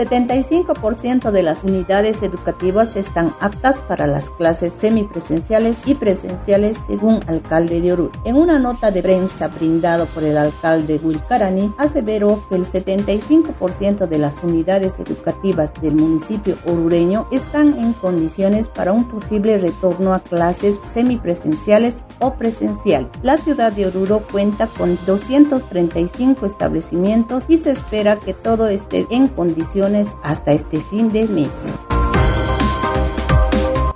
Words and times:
75% 0.00 1.30
de 1.30 1.42
las 1.42 1.62
unidades 1.62 2.22
educativas 2.22 2.96
están 2.96 3.34
aptas 3.38 3.82
para 3.82 4.06
las 4.06 4.30
clases 4.30 4.72
semipresenciales 4.72 5.76
y 5.84 5.94
presenciales 5.94 6.78
según 6.86 7.20
alcalde 7.26 7.82
de 7.82 7.92
Oruro. 7.92 8.12
En 8.24 8.36
una 8.36 8.58
nota 8.58 8.90
de 8.90 9.02
prensa 9.02 9.48
brindado 9.48 10.06
por 10.06 10.24
el 10.24 10.38
alcalde 10.38 10.98
Wilcarani, 11.02 11.74
aseveró 11.76 12.42
que 12.48 12.54
el 12.54 12.64
75% 12.64 14.08
de 14.08 14.18
las 14.18 14.42
unidades 14.42 14.98
educativas 14.98 15.74
del 15.82 15.96
municipio 15.96 16.56
orureño 16.64 17.26
están 17.30 17.78
en 17.78 17.92
condiciones 17.92 18.70
para 18.70 18.92
un 18.92 19.06
posible 19.06 19.58
retorno 19.58 20.14
a 20.14 20.20
clases 20.20 20.80
semipresenciales 20.88 21.98
o 22.20 22.36
presenciales. 22.36 23.10
La 23.22 23.36
ciudad 23.36 23.70
de 23.72 23.86
Oruro 23.86 24.22
cuenta 24.32 24.66
con 24.66 24.98
235 25.04 26.46
establecimientos 26.46 27.44
y 27.48 27.58
se 27.58 27.72
espera 27.72 28.16
que 28.16 28.32
todo 28.32 28.68
esté 28.68 29.06
en 29.10 29.28
condiciones 29.28 29.89
hasta 30.22 30.52
este 30.52 30.80
fin 30.80 31.12
de 31.12 31.26
mes 31.26 31.74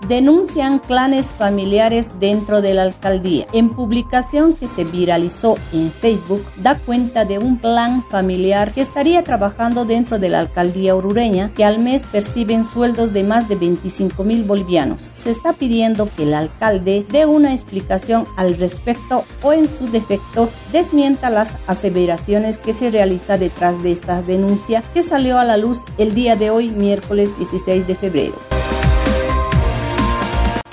denuncian 0.09 0.79
clanes 0.79 1.33
familiares 1.33 2.12
dentro 2.21 2.62
de 2.62 2.75
la 2.75 2.83
alcaldía. 2.83 3.47
En 3.53 3.71
publicación 3.71 4.55
que 4.55 4.69
se 4.69 4.85
viralizó 4.85 5.57
en 5.73 5.91
Facebook, 5.91 6.45
da 6.57 6.79
cuenta 6.79 7.25
de 7.25 7.39
un 7.39 7.57
clan 7.57 8.03
familiar 8.05 8.73
que 8.73 8.81
estaría 8.81 9.23
trabajando 9.23 9.84
dentro 9.84 10.19
de 10.19 10.28
la 10.28 10.41
alcaldía 10.41 10.95
orureña 10.95 11.51
que 11.55 11.65
al 11.65 11.78
mes 11.78 12.05
perciben 12.05 12.65
sueldos 12.65 13.12
de 13.12 13.25
más 13.25 13.48
de 13.48 13.56
25 13.56 14.25
mil 14.25 14.45
bolivianos. 14.45 15.12
Se 15.15 15.31
está 15.31 15.53
pidiendo 15.53 16.09
que 16.17 16.25
el 16.25 16.34
alcalde 16.34 17.06
dé 17.09 17.27
una 17.27 17.53
explicación 17.53 18.27
al 18.37 18.56
respecto 18.56 19.25
o 19.43 19.53
en 19.53 19.69
su 19.69 19.87
defecto 19.91 20.50
desmienta 20.73 21.31
las 21.31 21.56
aseveraciones 21.67 22.59
que 22.59 22.73
se 22.73 22.91
realiza 22.91 23.39
detrás 23.39 23.83
de 23.83 23.93
esta 23.93 24.23
denuncia 24.23 24.83
que 24.93 25.03
salió 25.03 25.39
a 25.39 25.45
la 25.45 25.56
luz 25.56 25.81
el 25.98 26.15
día 26.15 26.37
de 26.37 26.50
hoy, 26.50 26.71
miércoles 26.71 27.31
16 27.39 27.87
de 27.87 27.95
febrero. 27.95 28.53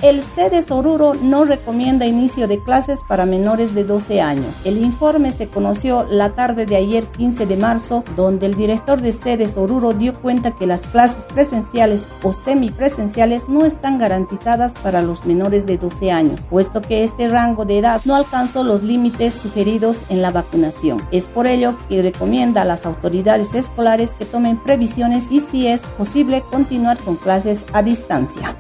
El 0.02 0.24
CEDES 0.24 0.72
Oruro 0.72 1.14
no 1.14 1.46
recomienda 1.46 2.08
inicio 2.08 2.48
de 2.48 2.58
clases 2.58 3.02
para 3.08 3.28
menores 3.28 3.76
de 3.76 3.84
12 3.84 4.20
años. 4.20 4.56
El 4.66 4.80
informe 4.80 5.32
se 5.32 5.48
conoció 5.48 6.08
la 6.10 6.32
tarde 6.32 6.66
de 6.66 6.76
ayer 6.76 7.04
15 7.04 7.46
de 7.46 7.56
marzo, 7.56 8.04
donde 8.16 8.48
el 8.48 8.56
director 8.56 9.00
de 9.00 9.14
CEDES 9.14 9.58
Oruro 9.58 9.94
dio 9.94 10.16
cuenta 10.16 10.56
que 10.56 10.66
las 10.66 10.88
clases 10.88 11.24
presenciales 11.26 12.10
o 12.24 12.34
semipresenciales 12.34 13.48
no 13.48 13.64
están 13.64 14.00
garantizadas 14.00 14.72
para 14.82 15.04
los 15.04 15.24
menores 15.28 15.68
de 15.68 15.78
12 15.78 16.12
años, 16.12 16.40
puesto 16.50 16.82
que 16.82 17.04
este 17.04 17.28
rango 17.28 17.66
de 17.66 17.78
edad 17.78 18.02
no 18.06 18.16
alcanzó 18.16 18.64
los 18.64 18.82
límites 18.82 19.36
sugeridos 19.36 20.02
en 20.10 20.24
la 20.24 20.32
vacunación. 20.32 21.00
Es 21.12 21.28
por 21.28 21.46
ello 21.46 21.76
que 21.90 22.02
recomienda 22.02 22.64
a 22.64 22.66
las 22.66 22.88
autoridades 22.88 23.54
escolares 23.54 24.14
que 24.18 24.26
tomen 24.26 24.58
previsiones 24.58 25.26
y 25.30 25.42
si 25.42 25.68
es 25.68 25.82
posible 25.96 26.42
continuar 26.50 26.98
con 26.98 27.18
clases 27.18 27.66
a 27.72 27.84
distancia. 27.84 28.58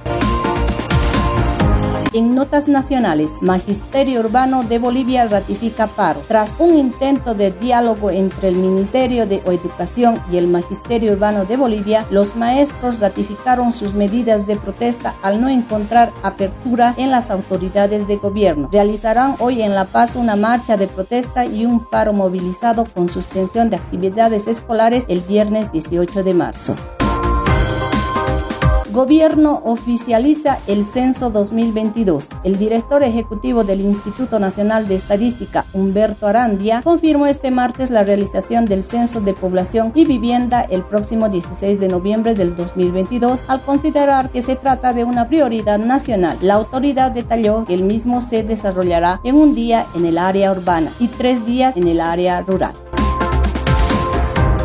En 2.13 2.35
notas 2.35 2.67
nacionales, 2.67 3.41
Magisterio 3.41 4.19
Urbano 4.19 4.63
de 4.63 4.79
Bolivia 4.79 5.27
ratifica 5.27 5.87
paro. 5.87 6.21
Tras 6.27 6.59
un 6.59 6.77
intento 6.77 7.33
de 7.35 7.51
diálogo 7.51 8.11
entre 8.11 8.49
el 8.49 8.57
Ministerio 8.57 9.25
de 9.25 9.37
Educación 9.45 10.21
y 10.29 10.35
el 10.35 10.47
Magisterio 10.47 11.13
Urbano 11.13 11.45
de 11.45 11.55
Bolivia, 11.55 12.05
los 12.11 12.35
maestros 12.35 12.99
ratificaron 12.99 13.71
sus 13.71 13.93
medidas 13.93 14.45
de 14.45 14.57
protesta 14.57 15.15
al 15.21 15.39
no 15.39 15.47
encontrar 15.47 16.11
apertura 16.21 16.93
en 16.97 17.11
las 17.11 17.31
autoridades 17.31 18.05
de 18.09 18.17
gobierno. 18.17 18.67
Realizarán 18.73 19.37
hoy 19.39 19.61
en 19.61 19.73
La 19.73 19.85
Paz 19.85 20.17
una 20.17 20.35
marcha 20.35 20.75
de 20.75 20.89
protesta 20.89 21.45
y 21.45 21.65
un 21.65 21.85
paro 21.85 22.11
movilizado 22.11 22.83
con 22.83 23.07
suspensión 23.07 23.69
de 23.69 23.77
actividades 23.77 24.47
escolares 24.47 25.05
el 25.07 25.21
viernes 25.21 25.71
18 25.71 26.23
de 26.25 26.33
marzo. 26.33 26.75
Gobierno 28.91 29.61
oficializa 29.63 30.59
el 30.67 30.83
censo 30.83 31.29
2022. 31.29 32.27
El 32.43 32.57
director 32.57 33.03
ejecutivo 33.03 33.63
del 33.63 33.79
Instituto 33.79 34.37
Nacional 34.37 34.89
de 34.89 34.95
Estadística, 34.95 35.65
Humberto 35.71 36.27
Arandia, 36.27 36.81
confirmó 36.83 37.25
este 37.25 37.51
martes 37.51 37.89
la 37.89 38.03
realización 38.03 38.65
del 38.65 38.83
censo 38.83 39.21
de 39.21 39.33
población 39.33 39.93
y 39.95 40.03
vivienda 40.03 40.59
el 40.59 40.83
próximo 40.83 41.29
16 41.29 41.79
de 41.79 41.87
noviembre 41.87 42.33
del 42.33 42.57
2022 42.57 43.39
al 43.47 43.61
considerar 43.61 44.29
que 44.29 44.41
se 44.41 44.57
trata 44.57 44.91
de 44.91 45.05
una 45.05 45.29
prioridad 45.29 45.79
nacional. 45.79 46.37
La 46.41 46.55
autoridad 46.55 47.13
detalló 47.13 47.63
que 47.63 47.75
el 47.75 47.83
mismo 47.83 48.19
se 48.19 48.43
desarrollará 48.43 49.21
en 49.23 49.35
un 49.35 49.55
día 49.55 49.85
en 49.95 50.05
el 50.05 50.17
área 50.17 50.51
urbana 50.51 50.91
y 50.99 51.07
tres 51.07 51.45
días 51.45 51.77
en 51.77 51.87
el 51.87 52.01
área 52.01 52.41
rural. 52.41 52.73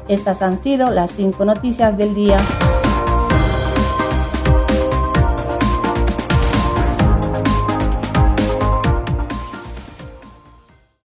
Estas 0.08 0.42
han 0.42 0.56
sido 0.56 0.90
las 0.90 1.10
cinco 1.10 1.44
noticias 1.44 1.96
del 1.96 2.14
día. 2.14 2.38